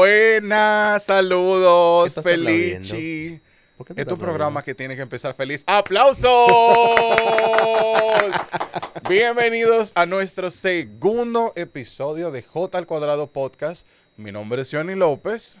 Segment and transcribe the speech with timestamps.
[0.00, 3.38] Buenas, saludos, ¿Qué estás Felici.
[3.76, 5.62] ¿Por qué te Es tu programa que tiene que empezar feliz.
[5.66, 6.24] ¡Aplausos!
[9.10, 13.86] Bienvenidos a nuestro segundo episodio de J al Cuadrado Podcast.
[14.16, 15.58] Mi nombre es Johnny López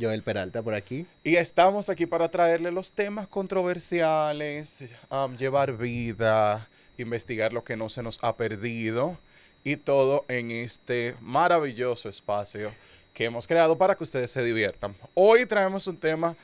[0.00, 1.04] Joel Peralta por aquí.
[1.24, 7.88] y estamos aquí para traerle los temas controversiales, um, llevar vida, investigar lo que no
[7.88, 9.18] se nos ha perdido
[9.64, 12.70] y todo en este maravilloso espacio
[13.14, 14.94] que hemos creado para que ustedes se diviertan.
[15.14, 16.36] Hoy traemos un tema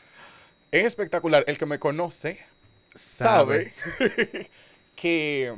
[0.73, 1.45] espectacular.
[1.47, 2.39] El que me conoce
[2.95, 3.73] sabe,
[4.97, 5.55] que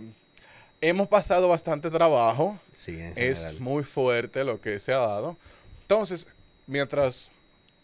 [0.80, 2.58] hemos pasado bastante trabajo.
[2.74, 5.36] Sí, Es muy fuerte lo que se ha dado.
[5.82, 6.28] Entonces,
[6.66, 7.30] mientras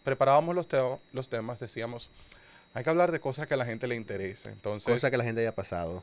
[0.05, 0.79] preparábamos los, te-
[1.13, 2.11] los temas, decíamos,
[2.75, 4.51] hay que hablar de cosas que a la gente le interese.
[4.51, 6.03] Entonces, Cosa que la gente haya pasado.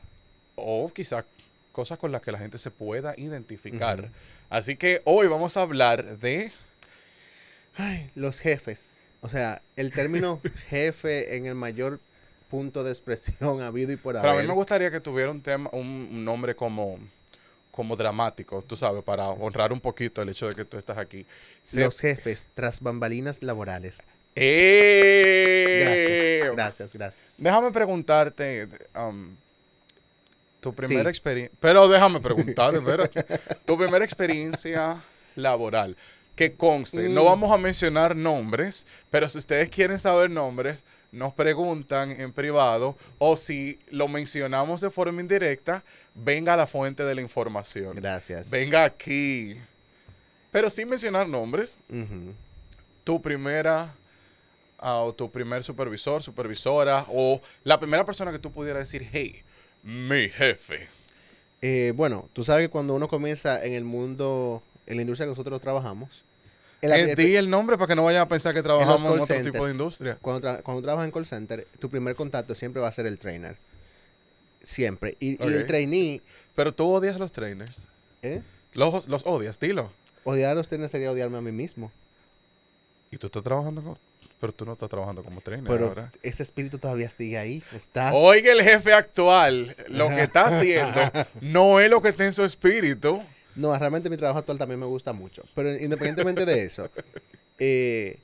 [0.56, 1.24] o quizá
[1.72, 4.10] cosas con las que la gente se pueda identificar.
[4.50, 6.52] Así que hoy vamos a hablar de...
[7.76, 9.00] Ay, los jefes.
[9.20, 12.00] O sea, el término jefe en el mayor
[12.50, 14.42] punto de expresión habido y por Pero a haber.
[14.44, 16.98] mí me gustaría que tuviera un tema, un, un nombre como,
[17.70, 21.24] como dramático, tú sabes, para honrar un poquito el hecho de que tú estás aquí.
[21.72, 24.00] Los jefes tras bambalinas laborales.
[24.34, 26.40] ¡Eh!
[26.54, 27.34] Gracias, gracias, gracias.
[27.38, 29.34] Déjame preguntarte, um,
[30.60, 31.08] tu primera Sí.
[31.08, 33.24] experiencia, pero déjame preguntarte, espérate.
[33.64, 35.00] tu primera experiencia
[35.36, 35.96] laboral.
[36.36, 37.26] Que conste, no Mm.
[37.26, 43.36] vamos a mencionar nombres, pero si ustedes quieren saber nombres, nos preguntan en privado o
[43.36, 47.94] si lo mencionamos de forma indirecta, venga a la fuente de la información.
[47.96, 48.50] Gracias.
[48.50, 49.56] Venga aquí.
[50.50, 51.78] Pero sin mencionar nombres,
[53.04, 53.94] tu primera
[54.78, 59.42] ah, o tu primer supervisor, supervisora o la primera persona que tú pudieras decir, hey,
[59.82, 60.88] mi jefe.
[61.60, 65.30] Eh, bueno, tú sabes que cuando uno comienza en el mundo, en la industria que
[65.30, 66.24] nosotros trabajamos,
[66.80, 69.20] el- Eh, el- di el nombre para que no vayan a pensar que trabajamos en,
[69.20, 70.18] otro tipo de industria.
[70.20, 73.18] cuando, tra- cuando trabajas en call center, tu primer contacto siempre va a ser el
[73.18, 73.56] trainer.
[74.62, 75.16] Siempre.
[75.20, 76.20] Y, y el trainee,
[76.54, 77.86] Pero tú odias los trainers.
[78.22, 78.42] ¿eh?
[78.74, 79.90] Los, los odias, dilo.
[80.24, 81.90] Odiar a los trainers sería odiarme a mí mismo.
[83.10, 83.98] Y tú estás trabajando con...
[84.40, 86.10] Pero tú no estás trabajando como trainer Pero ahora.
[86.22, 87.62] ese espíritu todavía sigue ahí.
[87.72, 88.12] Está.
[88.12, 91.00] Oiga, el jefe actual, lo que está haciendo
[91.40, 93.22] no es lo que está en su espíritu.
[93.54, 95.42] No, realmente mi trabajo actual también me gusta mucho.
[95.54, 96.88] Pero independientemente de eso,
[97.58, 98.18] eh,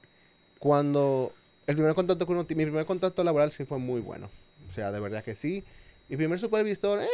[0.59, 1.33] cuando
[1.67, 4.31] el primer contacto con uno, mi primer contacto laboral sí fue muy bueno.
[4.71, 5.65] O sea, de verdad que sí.
[6.09, 7.07] Mi primer supervisor, eh,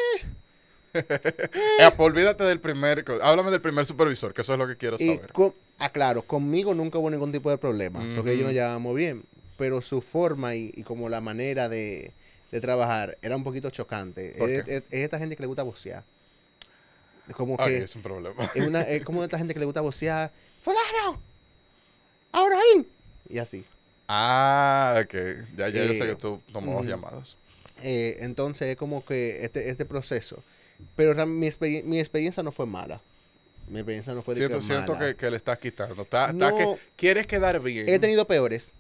[0.95, 3.05] Eh, pues olvídate del primer...
[3.23, 5.33] Háblame del primer supervisor, que eso es lo que quiero saber.
[5.33, 9.25] con- ah, claro, conmigo nunca hubo ningún tipo de problema, porque ellos nos llevábamos bien.
[9.57, 12.13] Pero su forma y, y como la manera de,
[12.53, 14.35] de trabajar era un poquito chocante.
[14.39, 16.05] ¿Por Es, es- es esta gente que le gusta vocear.
[17.33, 18.51] Como que es un problema.
[18.55, 20.31] es, una, es como esta gente que le gusta vocear.
[20.61, 21.19] ¡Fulano!
[22.33, 22.85] ¡Abraham!
[23.29, 23.65] Y así.
[24.09, 25.15] Ah, ok.
[25.57, 26.89] Ya, ya yo sé Eh, que tú tomabas ujú.
[26.91, 27.37] llamadas.
[27.83, 30.43] Eh, entonces es como que este, este proceso.
[30.97, 33.01] Pero mi, experien- mi experiencia no fue mala.
[33.69, 35.07] Mi experiencia no fue de Siento, que siento mala.
[35.07, 36.03] que, que le estás quitando.
[36.03, 37.89] Está, que quieres quedar bien.
[37.89, 38.75] He tenido peores.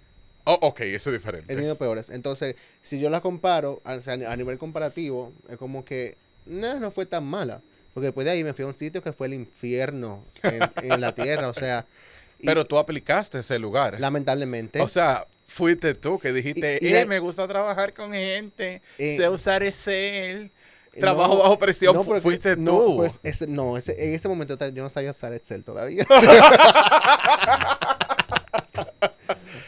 [0.44, 1.50] Oh, ok, eso es diferente.
[1.50, 2.10] He tenido peores.
[2.10, 6.90] Entonces, si yo la comparo, o sea, a nivel comparativo, es como que no, no
[6.90, 7.62] fue tan mala.
[7.94, 11.00] Porque después de ahí me fui a un sitio que fue el infierno en, en
[11.00, 11.48] la tierra.
[11.48, 11.86] O sea,
[12.38, 13.98] y Pero tú aplicaste ese lugar.
[14.00, 14.80] lamentablemente.
[14.82, 19.16] O sea, fuiste tú que dijiste, Y- y "Eh, me gusta trabajar con gente, Eh,
[19.16, 20.50] sé usar Excel,
[20.92, 22.96] eh, trabajo no, bajo presión, porque- fuiste no, tú.
[22.96, 26.04] pues, ese- no, ese- en ese momento yo no sabía usar Excel todavía.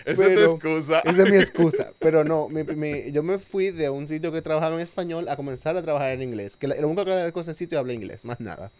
[0.06, 1.00] Esa es tu excusa.
[1.00, 1.92] Esa es mi excusa.
[1.98, 5.36] Pero no, mi- mi- yo me fui de un sitio que trabajaba en español a
[5.36, 6.56] comenzar a trabajar en inglés.
[6.56, 8.70] Que la- lo único que agradezco de ese sitio habla inglés, más nada.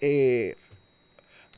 [0.00, 0.54] Eh,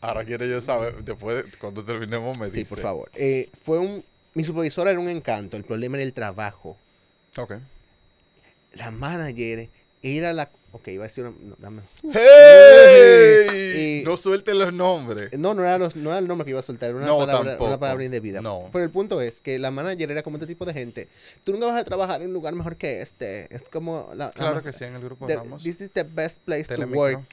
[0.03, 2.69] Ahora quiero yo saber, después, de- cuando terminemos, me sí, dice.
[2.75, 3.11] por favor.
[3.15, 5.59] Eh, fue un, mi supervisora era un encanto.
[5.59, 6.79] El problema era el trabajo.
[7.37, 7.55] Ok.
[8.75, 9.69] La manager
[10.03, 10.49] era la...
[10.73, 11.35] Ok, iba a decir una...
[11.43, 11.83] no, dame.
[12.15, 13.49] ¡Hey!
[14.05, 15.37] No suelten los nombres.
[15.39, 17.19] No, no era, los- no era el nombre que iba a soltar, era una, No,
[17.19, 18.41] palabra, una palabra indebida.
[18.41, 18.69] No.
[18.73, 21.09] Pero el punto es que la manager era como este tipo de gente.
[21.45, 23.55] Tú nunca vas a trabajar en un lugar mejor que este.
[23.55, 24.27] Es como la...
[24.27, 25.63] la Claro ma- que sí, en el grupo the- Ramos.
[25.63, 27.01] This is the best place to Telemicro.
[27.01, 27.27] work.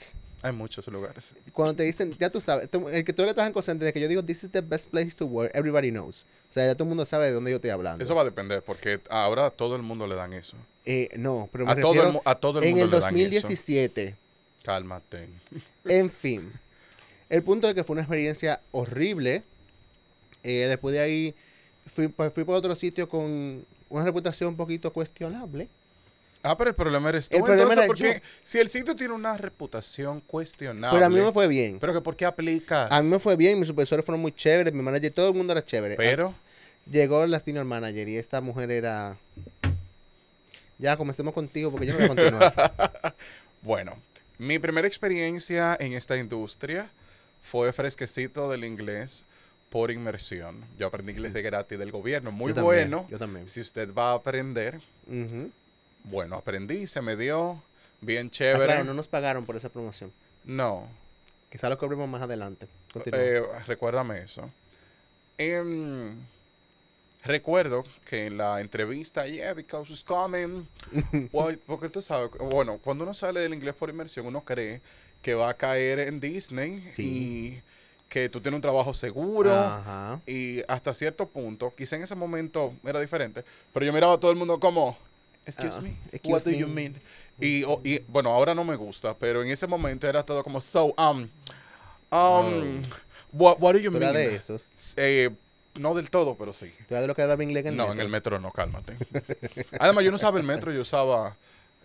[0.43, 1.33] Hay muchos lugares.
[1.51, 3.91] Cuando te dicen, ya tú sabes, tú- el que tú le estás en consciente de
[3.91, 6.25] que yo digo, this is the best place to work, everybody knows.
[6.49, 8.03] O sea, ya todo el mundo sabe de dónde yo estoy hablando.
[8.03, 10.55] Eso va a depender, porque ahora a todo el mundo le dan eso.
[10.85, 12.91] Eh, no, pero me A todo, refiero el, mu- a todo el en mundo el
[12.91, 13.47] le dan eso.
[14.67, 15.27] 2017.
[15.27, 15.29] Cálmate.
[15.89, 16.51] En fin.
[17.29, 19.43] El punto es que fue una experiencia horrible.
[20.43, 21.35] Eh, después de ahí
[21.87, 25.67] fui, pa- fui por otro sitio con una reputación un poquito cuestionable.
[26.43, 27.35] Ah, pero el problema eres tú.
[27.37, 28.35] El problema entonces, era porque yo.
[28.43, 30.95] si el sitio tiene una reputación cuestionable.
[30.97, 31.79] Pero a mí me fue bien.
[31.79, 32.89] Pero que ¿por qué aplicas?
[32.91, 35.51] A mí me fue bien, mis supervisores fueron muy chéveres, mi manager, todo el mundo
[35.53, 35.95] era chévere.
[35.95, 39.17] Pero, Ah, Llegó la senior manager y esta mujer era...
[40.77, 43.15] Ya, comencemos contigo porque yo no voy a continuar.
[43.61, 43.97] bueno,
[44.37, 46.89] mi primera experiencia en esta industria
[47.43, 49.25] fue fresquecito del inglés
[49.69, 50.63] por inmersión.
[50.77, 52.31] Yo aprendí inglés de gratis del gobierno.
[52.31, 53.07] Muy Yo también, bueno.
[53.09, 53.47] Yo también.
[53.47, 54.79] Si usted va a aprender,
[56.03, 57.61] bueno, aprendí, se me dio,
[58.01, 58.65] bien Ah, chévere.
[58.65, 60.11] claro, no nos pagaron por esa promoción.
[60.45, 60.87] no.
[61.49, 62.67] Quizá lo cobremos más adelante.
[63.13, 64.51] Eh, recuérdame eso.
[65.37, 66.13] Em,
[67.27, 70.67] recuerdo que en la entrevista, yeah, because it's coming.
[71.33, 74.81] Well, porque tú sabes, bueno, cuando uno sale del inglés por inmersión, uno cree
[75.21, 77.03] que va a caer en Disney Sí.
[77.03, 77.61] y
[78.09, 79.53] que tú tienes un trabajo seguro.
[79.53, 80.21] Ajá.
[80.25, 84.31] Y hasta cierto punto, quizá en ese momento era diferente, pero yo miraba a todo
[84.31, 84.97] el mundo como,
[85.45, 87.01] excuse Ah, me, excuse what do you me." mean?
[87.39, 90.59] Y, o- y, bueno, ahora no me gusta, pero en ese momento era todo como,
[90.61, 91.27] so, um,
[92.11, 92.81] um,
[93.33, 94.13] what, what do you eras mean?
[94.13, 94.69] de esos.
[94.95, 95.29] Eh,
[95.77, 96.71] no del todo, pero sí.
[96.87, 97.93] Tú eras de lo que hablaba inglés en el no, metro.
[97.93, 98.97] en el metro no, cálmate.
[99.79, 101.35] Además, yo no usaba el metro, yo usaba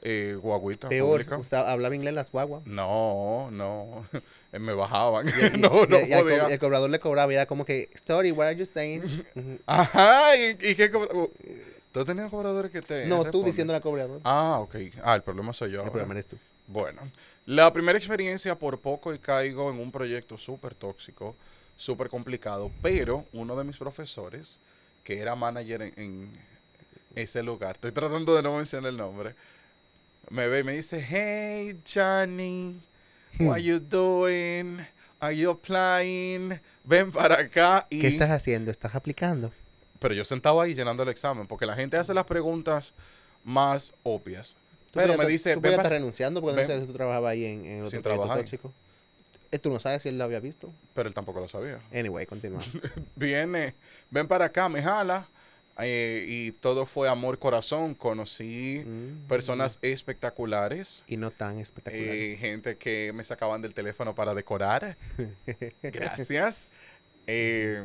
[0.03, 2.67] eh, guaguita Peor, usted hablaba inglés en las guaguas.
[2.67, 4.07] No, no,
[4.53, 5.29] me bajaban.
[5.29, 6.47] Y- y- no, no y- podía.
[6.47, 9.03] el cobrador le cobraba y era como que, Story, where are you staying?
[9.67, 11.31] Ajá, ¿y, qué cobra- uh,
[11.93, 13.47] ¿Tú tenías cobradores que te no, tú responden?
[13.51, 14.21] diciendo al cobrador.
[14.25, 14.77] Ah, ok.
[15.05, 15.75] Ah, el problema soy yo.
[15.75, 15.91] el ahora.
[15.93, 16.37] problema eres tú.
[16.67, 17.03] Bueno,
[17.45, 21.37] la primera experiencia por poco y caigo en un proyecto súper tóxico,
[21.77, 24.61] súper complicado, pero uno de mis profesores,
[25.05, 26.33] que era manager en, en
[27.15, 29.35] ese lugar, estoy tratando de no mencionar el nombre,
[30.31, 32.81] me ve y me dice, hey Johnny,
[33.41, 34.79] what you doing?
[35.21, 36.61] Are you applying?
[36.85, 38.01] Ven para acá y...
[38.01, 38.71] ¿Qué estás haciendo?
[38.71, 39.53] ¿Estás aplicando?
[40.01, 42.93] Pero yo sentado ahí llenando el examen, porque la gente hace las preguntas
[43.45, 44.57] más obvias.
[44.93, 46.93] Pero me dice, Tú "Ven podías pa- estar renunciando porque ven- no sé si tú
[46.93, 48.43] trabajabas ahí en, en Sin otro trabajar ahí.
[48.43, 48.73] tóxico.
[49.61, 50.73] Tú no sabes si él lo había visto.
[50.95, 51.81] pero él tampoco lo sabía.
[51.95, 52.61] Anyway, continúa.
[53.17, 53.75] Viene,
[54.11, 55.27] ven para acá, me jala.
[55.79, 57.95] eh, y todo fue amor corazón.
[57.95, 59.27] Conocí Mm.
[59.29, 61.05] personas espectaculares.
[61.07, 62.35] Y no tan espectaculares.
[62.35, 64.97] eh, gente que me sacaban del teléfono para decorar.
[65.83, 66.69] Gracias.
[67.27, 67.83] Eh,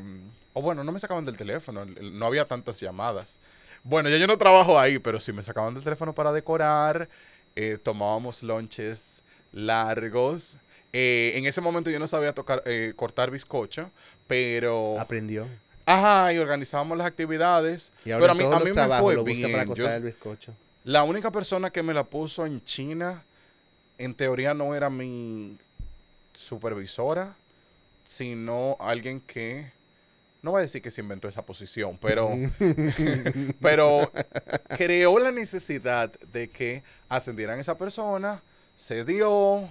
[0.54, 1.84] o bueno, no me sacaban del teléfono.
[1.84, 3.40] el- el- No había tantas llamadas.
[3.84, 7.08] Bueno, ya yo no trabajo ahí, pero sí me sacaban del teléfono para decorar.
[7.56, 10.58] eh, tomábamos lunches largos.
[11.00, 13.92] Eh, en ese momento yo no sabía tocar, eh, cortar bizcocho,
[14.26, 15.00] pero...
[15.00, 15.46] Aprendió.
[15.86, 17.92] Ajá, y organizábamos las actividades.
[18.04, 19.68] Y ahora pero a mí, todos a los mí me trabajos fue lo para bien.
[19.68, 20.54] cortar Yo- el bizcocho.
[20.86, 23.22] la única persona que me la puso en China,
[24.00, 25.56] en teoría no era mi
[26.34, 27.36] supervisora,
[28.04, 29.72] sino alguien que,
[30.42, 32.32] no voy a decir que se inventó esa posición, pero,
[33.62, 34.12] pero
[34.78, 38.42] creó la necesidad de que ascendieran esa persona,
[38.78, 39.70] se dio,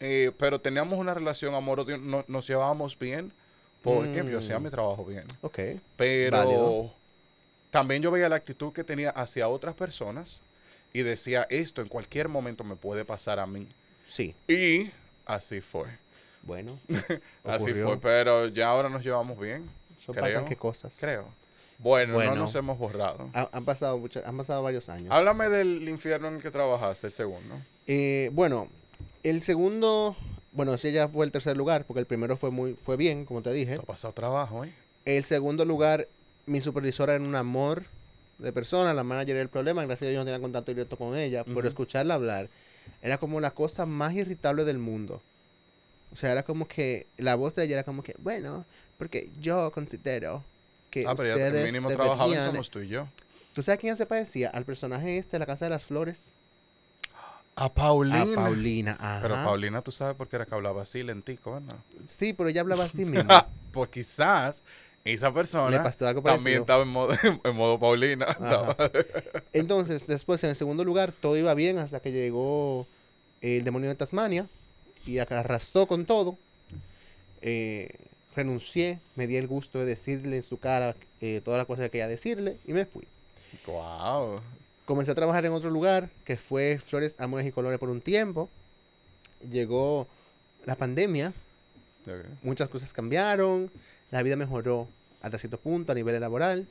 [0.00, 3.32] eh, pero teníamos una relación amor-odio, no- nos llevábamos bien,
[3.82, 4.62] porque yo hacía Mm.
[4.64, 5.24] mi trabajo bien.
[5.42, 5.58] Ok.
[5.96, 6.92] Pero Válido.
[7.70, 10.42] también yo veía la actitud que tenía hacia otras personas
[10.92, 13.66] y decía, esto en cualquier momento me puede pasar a mí.
[14.06, 14.34] Sí.
[14.48, 14.90] Y
[15.26, 15.86] así fue.
[16.42, 16.78] Bueno.
[17.44, 19.68] Así fue, pero ya ahora nos llevamos bien,
[20.04, 20.44] Son creo.
[20.44, 20.94] qué cosas.
[21.00, 21.24] creo.
[21.78, 22.32] Bueno, Bueno.
[22.34, 23.30] no nos hemos borrado.
[23.32, 25.08] Ha- han, pasado mucha- han pasado varios años.
[25.10, 27.56] Háblame del infierno en el que trabajaste, el segundo.
[27.86, 28.68] Eh, bueno,
[29.24, 30.16] el segundo,
[30.52, 33.42] bueno, ese ya fue el tercer lugar, porque el primero fue muy, fue bien, como
[33.42, 33.74] te dije.
[33.76, 34.72] Te ha pasado trabajo, ¿eh?
[35.04, 36.06] El segundo lugar,
[36.46, 37.84] mi supervisora era un amor
[38.38, 40.96] de persona, la manager era el problema, gracias a Dios yo no tenía contacto directo
[40.96, 41.54] con ella, Ujú.
[41.54, 42.48] pero escucharla hablar
[43.02, 45.20] era como la cosa más irritable del mundo.
[46.12, 48.64] O sea, era como que la voz de ella era como que, bueno,
[48.98, 50.44] porque yo considero
[50.90, 53.08] que Ah, pero ya ustedes el mínimo trabajado deberían- somos tú y yo.
[53.52, 54.48] ¿Tú sabes quién se parecía?
[54.50, 56.28] Al personaje este de la Casa de las Flores.
[57.56, 58.22] A Paulina.
[58.22, 59.18] A Paulina, ajá.
[59.22, 61.76] Pero Paulina, tú sabes por qué era que hablaba así, lentico, ¿verdad?
[62.06, 63.32] Sí, pero ella hablaba así mismo.
[63.72, 64.62] pues quizás
[65.04, 68.26] esa persona Le pasó algo también estaba en modo, en modo Paulina.
[69.52, 72.86] Entonces, después, en el segundo lugar, todo iba bien hasta que llegó
[73.40, 74.48] el demonio de Tasmania
[75.06, 76.38] y arrastró con todo.
[77.42, 77.90] Eh,
[78.34, 81.90] renuncié, me di el gusto de decirle en su cara eh, todas las cosas que
[81.90, 83.06] quería decirle y me fui.
[83.66, 84.36] Guau.
[84.84, 88.50] Comencé a trabajar en otro lugar que fue Flores, Amores y Colores por un tiempo.
[89.50, 90.06] Llegó
[90.66, 91.32] la pandemia,
[92.42, 93.70] muchas cosas cambiaron,
[94.10, 94.88] la vida mejoró
[95.22, 96.66] hasta cierto punto a nivel laboral.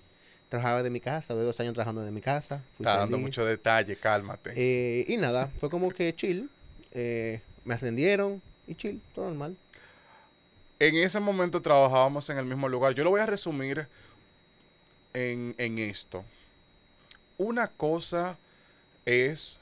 [0.50, 2.62] Trabajaba de mi casa, de dos años trabajando de mi casa.
[2.78, 4.54] fui Está dando mucho detalle, cálmate.
[4.56, 6.50] Eh, y nada, fue como que chill.
[6.92, 9.56] eh, me ascendieron y chill, todo normal.
[10.80, 12.94] En ese momento trabajábamos en el mismo lugar.
[12.94, 13.88] Yo lo voy a resumir
[15.14, 16.24] en, en esto.
[17.38, 18.38] Una cosa
[19.06, 19.60] es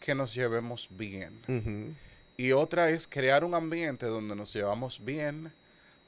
[0.00, 1.96] que nos llevemos bien.
[2.36, 5.52] Y otra es crear un ambiente donde nos llevamos bien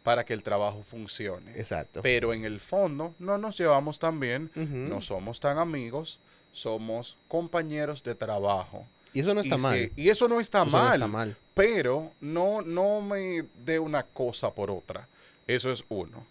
[0.02, 1.52] para que el trabajo funcione.
[1.52, 2.02] Exacto.
[2.02, 6.18] Pero en el fondo no nos llevamos tan bien, no somos tan amigos,
[6.52, 8.84] somos compañeros de trabajo.
[9.12, 9.72] Y eso no está y, mal.
[9.74, 10.94] se- y eso no está Eso no mal.
[10.94, 11.36] está mal.
[11.54, 15.06] Pero no, no me dé una cosa por otra.
[15.46, 16.26] Eso es uno.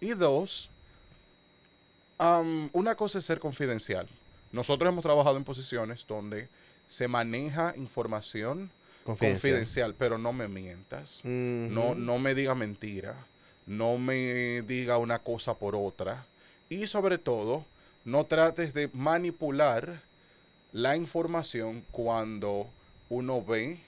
[0.00, 0.70] Y dos,
[2.18, 4.06] am, una cosa es ser confidencial.
[4.52, 6.48] Nosotros hemos trabajado en posiciones donde
[6.88, 8.70] se maneja información
[9.04, 9.40] Confidencial.
[9.52, 11.20] confidencial, pero no me mientas.
[11.24, 13.14] No, no me diga mentira.
[13.66, 16.24] No me diga una cosa por otra.
[16.70, 17.64] Y sobre todo,
[18.04, 20.00] no trates de manipular
[20.72, 22.66] la información cuando
[23.10, 23.80] uno ve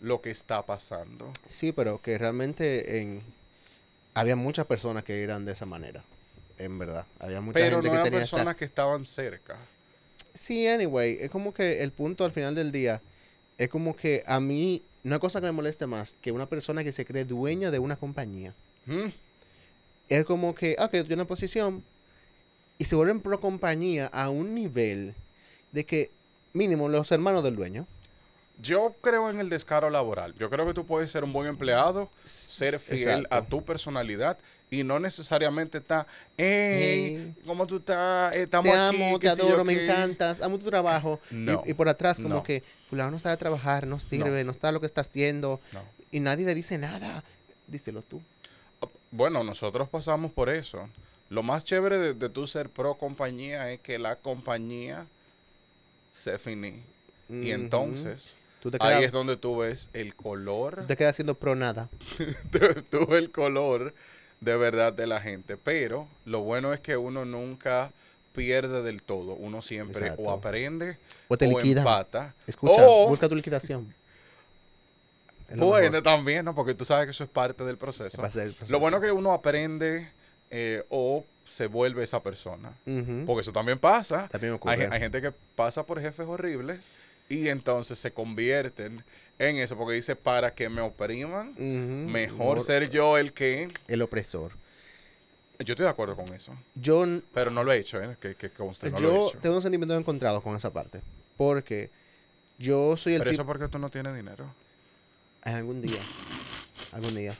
[0.00, 1.30] lo que está pasando.
[1.46, 3.22] Sí, pero que realmente en...
[4.14, 6.02] había muchas personas que eran de esa manera.
[6.58, 7.06] En verdad.
[7.18, 9.56] Había mucha Pero gente no que eran tenía esa- personas que estaban cerca.
[10.34, 13.00] Sí, anyway, es como que el punto al final del día
[13.56, 16.92] es como que a mí, una cosa que me molesta más, que una persona que
[16.92, 18.52] se cree dueña de una compañía,
[18.86, 19.06] ¿Mm?
[20.08, 21.84] es como que, ok, tiene una posición
[22.78, 25.14] y se vuelven pro compañía a un nivel
[25.72, 26.10] de que
[26.52, 27.86] mínimo los hermanos del dueño.
[28.60, 30.34] Yo creo en el descaro laboral.
[30.38, 34.38] Yo creo que tú puedes ser un buen empleado, ser fiel a tu personalidad
[34.80, 37.34] y no necesariamente está, hey, Hey.
[37.46, 38.34] ¿cómo tú estás?
[38.34, 39.84] Estamos Te amo, te yo adoro, me qué".
[39.84, 41.20] encantas, amo tu trabajo.
[41.30, 42.42] Y- No, y, por atrás como no.
[42.42, 45.60] que fulano no sabe trabajar, no sirve, no, está lo que está haciendo
[46.10, 47.22] y nadie le dice nada.
[47.66, 48.20] Díselo tú.
[49.10, 50.88] Bueno, nosotros pasamos por eso.
[51.30, 55.06] Lo más chévere de, de tú ser pro compañía es que la compañía
[56.12, 56.82] se finí.
[57.28, 61.54] Y entonces, tú te ahí es donde tú ves el color, te quedas haciendo pro
[61.54, 61.88] nada.
[62.90, 63.94] tú ves el color
[64.40, 65.56] de verdad de la gente.
[65.56, 67.90] Pero lo bueno es que uno nunca
[68.34, 69.34] pierde del todo.
[69.34, 70.22] Uno siempre Exacto.
[70.22, 70.98] o aprende
[71.28, 72.34] O te o empata.
[72.46, 73.94] Escucha, O- busca tu liquidación.
[75.56, 76.54] Bueno, también, ¿no?
[76.54, 78.20] Porque tú sabes que eso es parte del proceso.
[78.68, 80.08] Lo bueno es que uno aprende
[80.50, 82.72] eh, o se vuelve esa persona.
[83.26, 84.28] Porque eso también pasa.
[84.28, 84.88] También Hay, ocurre.
[84.90, 86.86] hay gente que pasa por jefes horribles
[87.28, 89.04] y entonces se convierten
[89.38, 89.76] en eso.
[89.76, 91.54] Porque dice, para que me opriman,
[92.10, 93.68] mejor ser yo el que...
[93.88, 94.52] el opresor.
[95.60, 96.52] Yo estoy de acuerdo con eso.
[96.74, 98.16] Yo, Pero no lo he hecho, ¿eh?
[98.20, 99.38] Que, que conste, no lo he yo hecho.
[99.38, 101.00] tengo un sentimiento encontrado con esa parte.
[101.36, 101.90] Porque
[102.58, 104.52] yo soy el Pero eso porque tú no tienes dinero.
[105.42, 106.00] Algún día.
[106.92, 107.36] Algún día.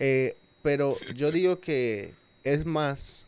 [0.00, 3.24] Eh, pero yo digo que es más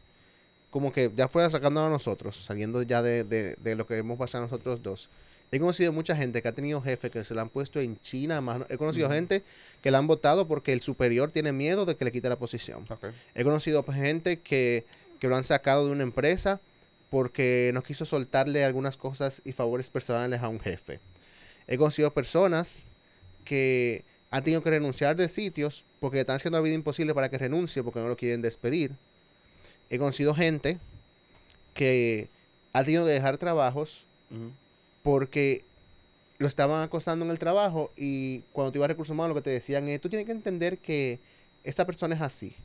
[0.70, 4.18] como que ya fuera sacando a nosotros, saliendo ya de, de- de lo que hemos
[4.18, 5.08] pasado nosotros dos.
[5.54, 8.40] He conocido mucha gente que ha tenido jefes que se lo han puesto en China.
[8.40, 9.44] Más, he conocido gente
[9.82, 12.84] que la han votado porque el superior tiene miedo de que le quite la posición.
[13.36, 14.84] He conocido pues, gente que,
[15.20, 16.60] que lo han sacado de una empresa
[17.08, 20.98] porque no quiso soltarle algunas cosas y favores personales a un jefe.
[21.68, 22.86] He conocido personas
[23.44, 27.38] que han tenido que renunciar de sitios porque están haciendo la vida imposible para que
[27.38, 28.90] renuncie porque no lo quieren despedir.
[29.88, 30.80] He conocido gente
[31.74, 32.28] que
[32.72, 34.04] ha tenido que dejar trabajos.
[35.04, 35.62] Porque
[36.38, 39.44] lo estaban acosando en el trabajo y cuando te iba a recursos humanos lo que
[39.44, 41.20] te decían es, tú tienes que entender que
[41.62, 42.56] esta persona es así.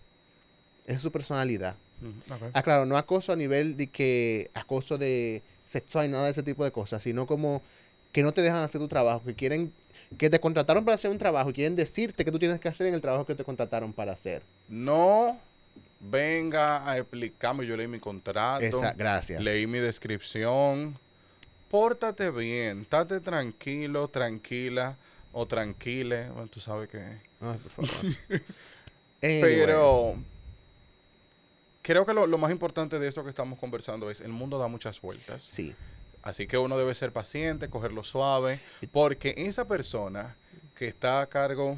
[0.86, 1.76] Esa es su personalidad.
[2.54, 6.42] Ah, claro, no acoso a nivel de que acoso de sexual y nada de ese
[6.42, 7.62] tipo de cosas, sino como
[8.14, 9.74] que no te dejan hacer tu trabajo, que quieren,
[10.18, 12.88] que te contrataron para hacer un trabajo y quieren decirte que tú tienes que hacer
[12.88, 14.44] en el trabajo que te contrataron para hacer.
[14.70, 15.38] No
[16.00, 17.68] venga a explicarme.
[17.68, 18.66] Yo leí mi contrato.
[18.66, 19.44] Esa, gracias.
[19.44, 20.98] Leí mi descripción.
[21.70, 24.96] Pórtate bien, estate tranquilo, tranquila
[25.32, 26.30] o tranquile.
[26.30, 27.00] Bueno, tú sabes que.
[27.42, 27.90] Ay, por favor.
[29.22, 30.16] Anyway, Pero
[31.82, 34.70] creo que lo, lo más importante de esto que estamos conversando es el mundo da
[34.70, 35.42] muchas vueltas.
[35.42, 35.76] Sí.
[36.22, 38.62] Así que uno debe ser paciente, cogerlo suave,
[38.94, 40.36] porque esa persona
[40.74, 41.78] que está a cargo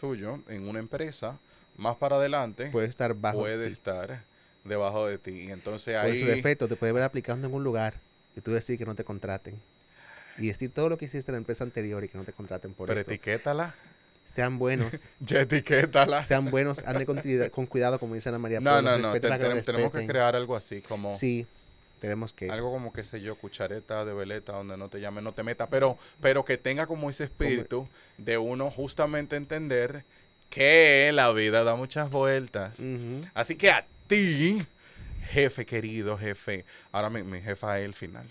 [0.00, 1.38] tuyo en una empresa,
[1.76, 4.22] más para adelante, Puede estar bajo puede estar
[4.64, 5.46] debajo de ti.
[5.48, 6.18] Y entonces Por ahí...
[6.18, 7.94] su defecto, te puede ver aplicando en un lugar
[8.36, 9.60] y tú decir que no te contraten.
[10.38, 12.74] Y decir todo lo que hiciste en la empresa anterior y que no te contraten
[12.74, 13.10] por pero eso.
[13.10, 13.74] etiquétala.
[14.24, 15.08] Sean buenos.
[15.20, 16.22] Ya etiquétala.
[16.22, 18.58] sean buenos, anden con, cuida- con cuidado, como dice Ana María.
[18.60, 19.12] No, no, no.
[19.12, 21.16] que tenemos, que crear algo así como...
[21.16, 21.46] Sí,
[22.00, 22.50] tenemos que.
[22.50, 25.68] Algo como, qué sé yo, cuchareta de veleta, donde no te llame, no te meta,
[25.68, 27.88] pero, pero que tenga como ese espíritu
[28.18, 30.04] de uno justamente entender
[30.50, 32.78] que la vida da muchas vueltas.
[33.32, 34.66] Así que a ti,
[35.24, 38.26] jefe querido, jefe, ahora mi, mi jefa es el final.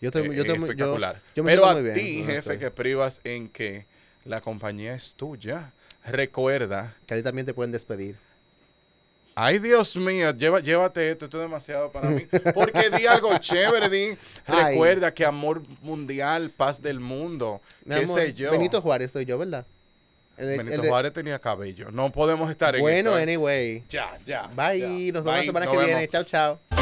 [0.00, 1.20] Yo estoy, Eh, yo yo- espectacular.
[1.34, 2.58] yo me pero a ti, jefe, estoy.
[2.58, 3.86] que privas en que
[4.24, 5.72] la compañía es tuya,
[6.04, 8.16] recuerda, que a ti también te pueden despedir.
[9.40, 12.22] Ay, Dios mío, lleva, llévate esto, esto es demasiado para mí.
[12.54, 14.16] Porque di algo chévere, di.
[14.46, 14.72] Ay.
[14.74, 18.50] Recuerda que amor mundial, paz del mundo, Mi qué amor, sé yo.
[18.50, 19.64] Benito Juárez estoy yo, ¿verdad?
[20.38, 21.90] El Benito el de- Juárez tenía cabello.
[21.90, 23.22] No podemos estar en Bueno, esto, ¿eh?
[23.22, 23.82] anyway.
[23.88, 24.48] Ya, ya.
[24.54, 24.78] Bye.
[24.80, 25.12] ya.
[25.12, 25.86] Nos vemos la semana nos que vemos.
[25.94, 26.08] viene.
[26.08, 26.77] Chao, chao.